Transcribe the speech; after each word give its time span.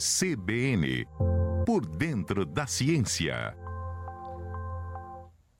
CBN 0.00 1.06
Por 1.66 1.84
Dentro 1.84 2.46
da 2.46 2.66
Ciência. 2.66 3.54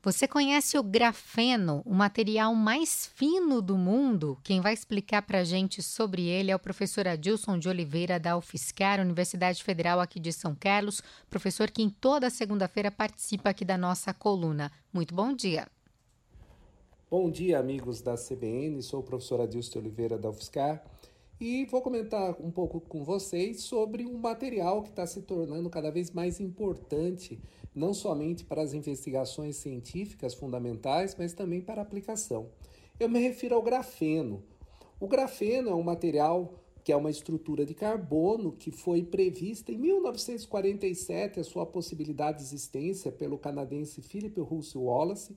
Você 0.00 0.28
conhece 0.28 0.78
o 0.78 0.82
grafeno, 0.84 1.82
o 1.84 1.92
material 1.92 2.54
mais 2.54 3.04
fino 3.04 3.60
do 3.60 3.76
mundo? 3.76 4.38
Quem 4.44 4.60
vai 4.60 4.72
explicar 4.72 5.22
para 5.22 5.40
a 5.40 5.44
gente 5.44 5.82
sobre 5.82 6.28
ele 6.28 6.52
é 6.52 6.54
o 6.54 6.58
professor 6.60 7.08
Adilson 7.08 7.58
de 7.58 7.68
Oliveira, 7.68 8.20
da 8.20 8.38
UFSCar, 8.38 9.00
Universidade 9.00 9.64
Federal 9.64 9.98
aqui 9.98 10.20
de 10.20 10.32
São 10.32 10.54
Carlos, 10.54 11.02
professor 11.28 11.68
que 11.68 11.82
em 11.82 11.90
toda 11.90 12.30
segunda-feira 12.30 12.92
participa 12.92 13.50
aqui 13.50 13.64
da 13.64 13.76
nossa 13.76 14.14
coluna. 14.14 14.70
Muito 14.92 15.16
bom 15.16 15.34
dia. 15.34 15.66
Bom 17.10 17.28
dia, 17.28 17.58
amigos 17.58 18.00
da 18.00 18.14
CBN. 18.14 18.80
Sou 18.84 19.00
o 19.00 19.02
professor 19.02 19.40
Adilson 19.40 19.72
de 19.72 19.78
Oliveira, 19.78 20.16
da 20.16 20.30
UFSCar 20.30 20.80
e 21.40 21.64
vou 21.66 21.80
comentar 21.80 22.34
um 22.40 22.50
pouco 22.50 22.80
com 22.80 23.04
vocês 23.04 23.60
sobre 23.62 24.04
um 24.04 24.18
material 24.18 24.82
que 24.82 24.88
está 24.88 25.06
se 25.06 25.22
tornando 25.22 25.70
cada 25.70 25.90
vez 25.90 26.10
mais 26.10 26.40
importante, 26.40 27.40
não 27.74 27.94
somente 27.94 28.44
para 28.44 28.62
as 28.62 28.74
investigações 28.74 29.56
científicas 29.56 30.34
fundamentais, 30.34 31.14
mas 31.16 31.32
também 31.32 31.60
para 31.60 31.80
a 31.80 31.84
aplicação. 31.84 32.48
Eu 32.98 33.08
me 33.08 33.20
refiro 33.20 33.54
ao 33.54 33.62
grafeno. 33.62 34.42
O 34.98 35.06
grafeno 35.06 35.70
é 35.70 35.74
um 35.74 35.82
material 35.82 36.54
que 36.82 36.90
é 36.90 36.96
uma 36.96 37.10
estrutura 37.10 37.64
de 37.64 37.74
carbono 37.74 38.50
que 38.50 38.70
foi 38.72 39.02
prevista 39.02 39.70
em 39.70 39.78
1947 39.78 41.38
a 41.38 41.44
sua 41.44 41.66
possibilidade 41.66 42.38
de 42.38 42.44
existência 42.44 43.12
pelo 43.12 43.38
canadense 43.38 44.02
Philip 44.02 44.40
Russell 44.40 44.82
Wallace, 44.82 45.36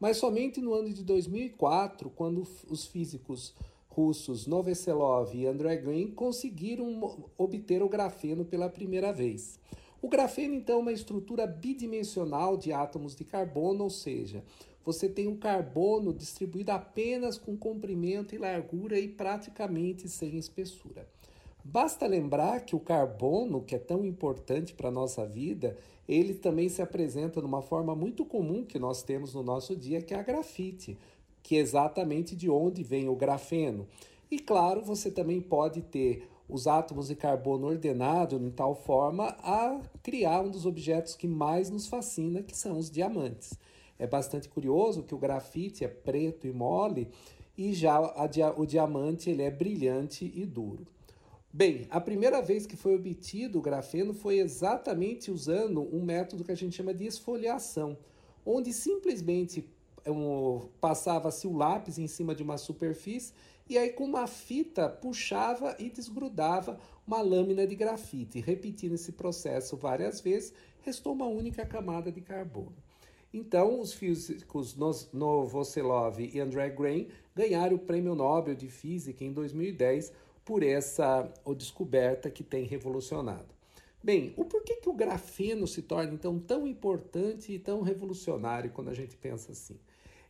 mas 0.00 0.16
somente 0.16 0.60
no 0.60 0.72
ano 0.72 0.92
de 0.92 1.04
2004, 1.04 2.08
quando 2.10 2.46
os 2.68 2.86
físicos 2.86 3.54
russos 3.94 4.46
Noveselov 4.46 5.34
e 5.34 5.46
André 5.46 5.76
Green 5.76 6.10
conseguiram 6.10 7.26
obter 7.36 7.82
o 7.82 7.88
grafeno 7.88 8.44
pela 8.44 8.68
primeira 8.68 9.12
vez. 9.12 9.60
O 10.00 10.08
grafeno, 10.08 10.54
então, 10.54 10.78
é 10.78 10.82
uma 10.82 10.92
estrutura 10.92 11.46
bidimensional 11.46 12.56
de 12.56 12.72
átomos 12.72 13.14
de 13.14 13.24
carbono, 13.24 13.84
ou 13.84 13.90
seja, 13.90 14.42
você 14.84 15.08
tem 15.08 15.28
um 15.28 15.36
carbono 15.36 16.12
distribuído 16.12 16.72
apenas 16.72 17.38
com 17.38 17.56
comprimento 17.56 18.34
e 18.34 18.38
largura 18.38 18.98
e 18.98 19.06
praticamente 19.06 20.08
sem 20.08 20.36
espessura. 20.36 21.06
Basta 21.64 22.06
lembrar 22.06 22.64
que 22.64 22.74
o 22.74 22.80
carbono, 22.80 23.62
que 23.62 23.76
é 23.76 23.78
tão 23.78 24.04
importante 24.04 24.74
para 24.74 24.88
a 24.88 24.92
nossa 24.92 25.24
vida, 25.24 25.78
ele 26.08 26.34
também 26.34 26.68
se 26.68 26.82
apresenta 26.82 27.40
de 27.40 27.46
uma 27.46 27.62
forma 27.62 27.94
muito 27.94 28.24
comum 28.24 28.64
que 28.64 28.80
nós 28.80 29.04
temos 29.04 29.32
no 29.34 29.44
nosso 29.44 29.76
dia, 29.76 30.02
que 30.02 30.12
é 30.12 30.18
a 30.18 30.22
grafite 30.24 30.98
que 31.42 31.56
é 31.56 31.58
exatamente 31.58 32.36
de 32.36 32.48
onde 32.48 32.82
vem 32.82 33.08
o 33.08 33.16
grafeno. 33.16 33.86
E 34.30 34.38
claro, 34.38 34.82
você 34.82 35.10
também 35.10 35.40
pode 35.40 35.82
ter 35.82 36.28
os 36.48 36.66
átomos 36.66 37.08
de 37.08 37.14
carbono 37.14 37.66
ordenados 37.66 38.40
de 38.40 38.50
tal 38.50 38.74
forma 38.74 39.36
a 39.42 39.80
criar 40.02 40.42
um 40.42 40.50
dos 40.50 40.66
objetos 40.66 41.16
que 41.16 41.26
mais 41.26 41.70
nos 41.70 41.86
fascina, 41.86 42.42
que 42.42 42.56
são 42.56 42.78
os 42.78 42.90
diamantes. 42.90 43.54
É 43.98 44.06
bastante 44.06 44.48
curioso 44.48 45.02
que 45.02 45.14
o 45.14 45.18
grafite 45.18 45.84
é 45.84 45.88
preto 45.88 46.46
e 46.46 46.52
mole 46.52 47.08
e 47.56 47.72
já 47.72 47.96
a, 47.96 48.28
o 48.56 48.66
diamante 48.66 49.30
ele 49.30 49.42
é 49.42 49.50
brilhante 49.50 50.30
e 50.34 50.44
duro. 50.44 50.86
Bem, 51.52 51.86
a 51.90 52.00
primeira 52.00 52.40
vez 52.40 52.66
que 52.66 52.76
foi 52.76 52.94
obtido 52.94 53.58
o 53.58 53.62
grafeno 53.62 54.14
foi 54.14 54.38
exatamente 54.38 55.30
usando 55.30 55.82
um 55.94 56.02
método 56.02 56.44
que 56.44 56.52
a 56.52 56.56
gente 56.56 56.74
chama 56.74 56.94
de 56.94 57.04
esfoliação, 57.04 57.96
onde 58.44 58.72
simplesmente 58.72 59.68
um, 60.06 60.68
passava-se 60.80 61.46
o 61.46 61.56
lápis 61.56 61.98
em 61.98 62.06
cima 62.06 62.34
de 62.34 62.42
uma 62.42 62.58
superfície 62.58 63.32
e 63.68 63.78
aí 63.78 63.90
com 63.90 64.04
uma 64.04 64.26
fita 64.26 64.88
puxava 64.88 65.76
e 65.78 65.88
desgrudava 65.88 66.78
uma 67.06 67.20
lâmina 67.20 67.66
de 67.66 67.74
grafite. 67.74 68.40
Repetindo 68.40 68.94
esse 68.94 69.12
processo 69.12 69.76
várias 69.76 70.20
vezes, 70.20 70.52
restou 70.82 71.12
uma 71.12 71.26
única 71.26 71.64
camada 71.64 72.10
de 72.10 72.20
carbono. 72.20 72.74
Então, 73.32 73.80
os 73.80 73.94
físicos 73.94 74.76
Novoselov 75.12 76.20
e 76.20 76.38
André 76.38 76.68
Grain 76.68 77.08
ganharam 77.34 77.76
o 77.76 77.78
Prêmio 77.78 78.14
Nobel 78.14 78.54
de 78.54 78.68
Física 78.68 79.24
em 79.24 79.32
2010 79.32 80.12
por 80.44 80.62
essa 80.62 81.32
descoberta 81.56 82.30
que 82.30 82.44
tem 82.44 82.64
revolucionado. 82.64 83.52
Bem, 84.02 84.34
o 84.36 84.44
porquê 84.44 84.76
que 84.76 84.88
o 84.88 84.92
grafeno 84.92 85.66
se 85.66 85.80
torna 85.80 86.12
então 86.12 86.38
tão 86.38 86.66
importante 86.66 87.52
e 87.52 87.58
tão 87.58 87.82
revolucionário 87.82 88.70
quando 88.70 88.90
a 88.90 88.94
gente 88.94 89.16
pensa 89.16 89.52
assim? 89.52 89.78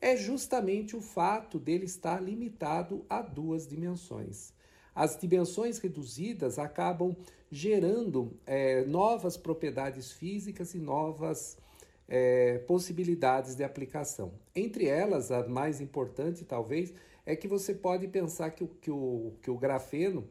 É 0.00 0.16
justamente 0.16 0.96
o 0.96 1.00
fato 1.00 1.58
dele 1.58 1.84
estar 1.84 2.22
limitado 2.22 3.04
a 3.08 3.20
duas 3.20 3.66
dimensões. 3.66 4.52
As 4.94 5.18
dimensões 5.18 5.78
reduzidas 5.78 6.58
acabam 6.58 7.14
gerando 7.50 8.32
é, 8.46 8.84
novas 8.84 9.36
propriedades 9.36 10.10
físicas 10.12 10.74
e 10.74 10.78
novas 10.78 11.58
é, 12.08 12.58
possibilidades 12.58 13.54
de 13.54 13.62
aplicação. 13.62 14.32
Entre 14.54 14.86
elas, 14.86 15.30
a 15.30 15.46
mais 15.46 15.80
importante 15.80 16.44
talvez 16.44 16.92
é 17.26 17.36
que 17.36 17.46
você 17.46 17.74
pode 17.74 18.08
pensar 18.08 18.50
que 18.50 18.64
o, 18.64 18.68
que 18.68 18.90
o, 18.90 19.32
que 19.42 19.50
o 19.50 19.58
grafeno 19.58 20.26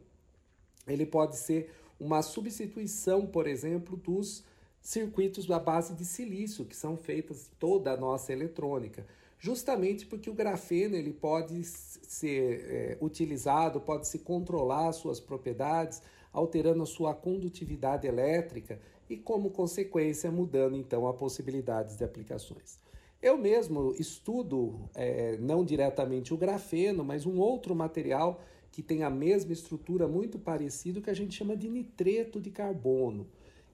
ele 0.86 1.06
pode 1.06 1.36
ser 1.36 1.72
uma 1.98 2.22
substituição, 2.22 3.26
por 3.26 3.46
exemplo, 3.46 3.96
dos 3.96 4.42
circuitos 4.80 5.50
à 5.50 5.58
base 5.58 5.94
de 5.94 6.04
silício, 6.04 6.64
que 6.64 6.74
são 6.74 6.96
feitas 6.96 7.50
toda 7.58 7.92
a 7.92 7.96
nossa 7.96 8.32
eletrônica 8.32 9.06
justamente 9.40 10.06
porque 10.06 10.28
o 10.28 10.34
grafeno 10.34 10.94
ele 10.94 11.12
pode 11.12 11.64
ser 11.64 12.64
é, 12.68 12.98
utilizado, 13.00 13.80
pode 13.80 14.06
se 14.06 14.18
controlar 14.18 14.92
suas 14.92 15.18
propriedades, 15.18 16.02
alterando 16.32 16.82
a 16.82 16.86
sua 16.86 17.14
condutividade 17.14 18.06
elétrica 18.06 18.78
e, 19.08 19.16
como 19.16 19.50
consequência, 19.50 20.30
mudando 20.30 20.76
então 20.76 21.08
a 21.08 21.14
possibilidades 21.14 21.96
de 21.96 22.04
aplicações. 22.04 22.78
Eu 23.20 23.36
mesmo 23.36 23.94
estudo, 23.98 24.88
é, 24.94 25.36
não 25.38 25.64
diretamente 25.64 26.32
o 26.32 26.36
grafeno, 26.36 27.02
mas 27.02 27.26
um 27.26 27.38
outro 27.38 27.74
material 27.74 28.40
que 28.70 28.82
tem 28.82 29.02
a 29.02 29.10
mesma 29.10 29.52
estrutura 29.52 30.06
muito 30.06 30.38
parecido 30.38 31.02
que 31.02 31.10
a 31.10 31.14
gente 31.14 31.34
chama 31.34 31.56
de 31.56 31.68
nitreto 31.68 32.40
de 32.40 32.50
carbono 32.50 33.26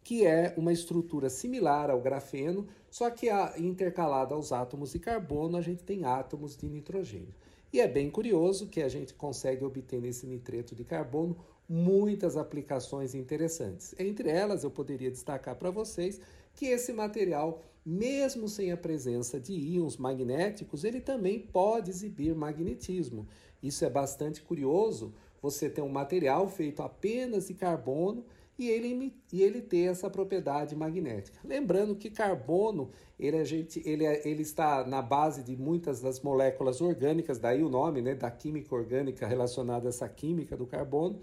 que 0.06 0.24
é 0.24 0.54
uma 0.56 0.72
estrutura 0.72 1.28
similar 1.28 1.90
ao 1.90 2.00
grafeno, 2.00 2.68
só 2.88 3.10
que 3.10 3.26
intercalada 3.58 4.36
aos 4.36 4.52
átomos 4.52 4.92
de 4.92 5.00
carbono, 5.00 5.56
a 5.56 5.60
gente 5.60 5.82
tem 5.82 6.04
átomos 6.04 6.56
de 6.56 6.68
nitrogênio. 6.68 7.34
E 7.72 7.80
é 7.80 7.88
bem 7.88 8.08
curioso 8.08 8.68
que 8.68 8.80
a 8.80 8.88
gente 8.88 9.12
consegue 9.12 9.64
obter 9.64 10.00
nesse 10.00 10.24
nitreto 10.24 10.76
de 10.76 10.84
carbono 10.84 11.36
muitas 11.68 12.36
aplicações 12.36 13.16
interessantes. 13.16 13.96
Entre 13.98 14.30
elas, 14.30 14.62
eu 14.62 14.70
poderia 14.70 15.10
destacar 15.10 15.56
para 15.56 15.72
vocês 15.72 16.20
que 16.54 16.66
esse 16.66 16.92
material, 16.92 17.60
mesmo 17.84 18.48
sem 18.48 18.70
a 18.70 18.76
presença 18.76 19.40
de 19.40 19.54
íons 19.54 19.96
magnéticos, 19.96 20.84
ele 20.84 21.00
também 21.00 21.40
pode 21.40 21.90
exibir 21.90 22.32
magnetismo. 22.32 23.26
Isso 23.60 23.84
é 23.84 23.90
bastante 23.90 24.40
curioso, 24.40 25.12
você 25.42 25.68
tem 25.68 25.82
um 25.82 25.88
material 25.88 26.48
feito 26.48 26.80
apenas 26.80 27.48
de 27.48 27.54
carbono 27.54 28.24
e 28.58 28.68
ele, 28.68 29.14
e 29.32 29.42
ele 29.42 29.60
ter 29.60 29.90
essa 29.90 30.08
propriedade 30.08 30.74
magnética. 30.74 31.38
Lembrando 31.44 31.94
que 31.94 32.08
carbono 32.08 32.90
ele, 33.18 33.36
a 33.36 33.44
gente, 33.44 33.82
ele, 33.86 34.04
é, 34.04 34.26
ele 34.26 34.42
está 34.42 34.84
na 34.84 35.02
base 35.02 35.42
de 35.42 35.56
muitas 35.56 36.00
das 36.00 36.20
moléculas 36.20 36.80
orgânicas, 36.80 37.38
daí 37.38 37.62
o 37.62 37.68
nome 37.68 38.00
né, 38.00 38.14
da 38.14 38.30
química 38.30 38.74
orgânica 38.74 39.26
relacionada 39.26 39.88
a 39.88 39.90
essa 39.90 40.08
química 40.08 40.56
do 40.56 40.66
carbono. 40.66 41.18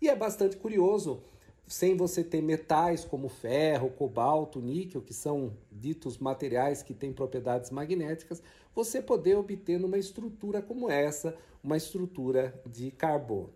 E 0.00 0.08
é 0.08 0.14
bastante 0.14 0.56
curioso, 0.56 1.22
sem 1.66 1.96
você 1.96 2.22
ter 2.22 2.42
metais 2.42 3.04
como 3.04 3.28
ferro, 3.28 3.90
cobalto, 3.90 4.60
níquel, 4.60 5.00
que 5.00 5.14
são 5.14 5.52
ditos 5.72 6.18
materiais 6.18 6.82
que 6.82 6.94
têm 6.94 7.12
propriedades 7.12 7.70
magnéticas, 7.70 8.42
você 8.74 9.00
poder 9.00 9.36
obter 9.36 9.80
numa 9.80 9.98
estrutura 9.98 10.60
como 10.60 10.90
essa, 10.90 11.36
uma 11.64 11.76
estrutura 11.76 12.58
de 12.66 12.90
carbono. 12.90 13.50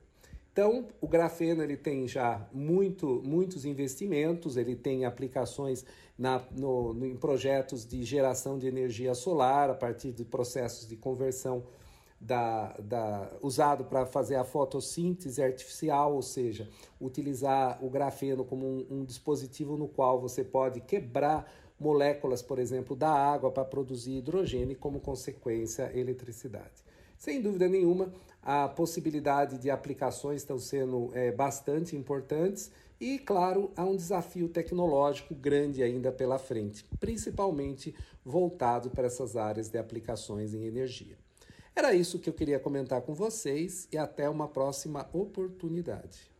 Então, 0.52 0.88
o 1.00 1.06
grafeno 1.06 1.62
ele 1.62 1.76
tem 1.76 2.08
já 2.08 2.46
muito, 2.52 3.22
muitos 3.24 3.64
investimentos, 3.64 4.56
ele 4.56 4.74
tem 4.74 5.04
aplicações 5.04 5.84
na, 6.18 6.42
no, 6.50 6.92
no, 6.92 7.06
em 7.06 7.16
projetos 7.16 7.86
de 7.86 8.02
geração 8.02 8.58
de 8.58 8.66
energia 8.66 9.14
solar 9.14 9.70
a 9.70 9.74
partir 9.74 10.12
de 10.12 10.24
processos 10.24 10.88
de 10.88 10.96
conversão 10.96 11.64
da, 12.20 12.76
da, 12.78 13.30
usado 13.40 13.84
para 13.84 14.04
fazer 14.04 14.34
a 14.34 14.44
fotossíntese 14.44 15.42
artificial, 15.42 16.14
ou 16.14 16.20
seja, 16.20 16.68
utilizar 17.00 17.82
o 17.82 17.88
grafeno 17.88 18.44
como 18.44 18.66
um, 18.66 18.86
um 18.90 19.04
dispositivo 19.04 19.76
no 19.76 19.88
qual 19.88 20.20
você 20.20 20.44
pode 20.44 20.80
quebrar 20.80 21.50
moléculas, 21.78 22.42
por 22.42 22.58
exemplo, 22.58 22.94
da 22.94 23.10
água 23.10 23.50
para 23.50 23.64
produzir 23.64 24.18
hidrogênio 24.18 24.72
e, 24.72 24.76
como 24.76 25.00
consequência, 25.00 25.90
eletricidade. 25.94 26.84
Sem 27.20 27.38
dúvida 27.42 27.68
nenhuma, 27.68 28.10
a 28.42 28.66
possibilidade 28.66 29.58
de 29.58 29.68
aplicações 29.68 30.40
estão 30.40 30.58
sendo 30.58 31.10
é, 31.12 31.30
bastante 31.30 31.94
importantes 31.94 32.70
e, 32.98 33.18
claro, 33.18 33.70
há 33.76 33.84
um 33.84 33.94
desafio 33.94 34.48
tecnológico 34.48 35.34
grande 35.34 35.82
ainda 35.82 36.10
pela 36.10 36.38
frente, 36.38 36.82
principalmente 36.98 37.94
voltado 38.24 38.88
para 38.88 39.06
essas 39.06 39.36
áreas 39.36 39.68
de 39.68 39.76
aplicações 39.76 40.54
em 40.54 40.64
energia. 40.64 41.18
Era 41.76 41.92
isso 41.92 42.18
que 42.18 42.30
eu 42.30 42.34
queria 42.34 42.58
comentar 42.58 43.02
com 43.02 43.12
vocês 43.12 43.86
e 43.92 43.98
até 43.98 44.26
uma 44.26 44.48
próxima 44.48 45.06
oportunidade. 45.12 46.30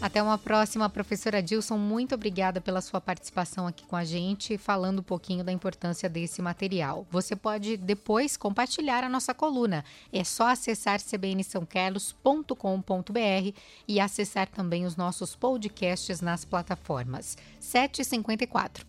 Até 0.00 0.22
uma 0.22 0.38
próxima, 0.38 0.88
professora 0.88 1.42
Dilson. 1.42 1.76
Muito 1.76 2.14
obrigada 2.14 2.60
pela 2.60 2.80
sua 2.80 3.00
participação 3.00 3.66
aqui 3.66 3.84
com 3.84 3.96
a 3.96 4.04
gente, 4.04 4.56
falando 4.56 5.00
um 5.00 5.02
pouquinho 5.02 5.42
da 5.42 5.50
importância 5.50 6.08
desse 6.08 6.40
material. 6.40 7.04
Você 7.10 7.34
pode 7.34 7.76
depois 7.76 8.36
compartilhar 8.36 9.02
a 9.02 9.08
nossa 9.08 9.34
coluna. 9.34 9.84
É 10.12 10.22
só 10.22 10.50
acessar 10.50 11.00
cbnsãocarlos.com.br 11.00 13.58
e 13.88 13.98
acessar 13.98 14.46
também 14.46 14.86
os 14.86 14.94
nossos 14.94 15.34
podcasts 15.34 16.20
nas 16.20 16.44
plataformas. 16.44 17.36
754. 17.58 18.87